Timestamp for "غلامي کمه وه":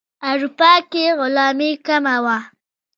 1.19-2.37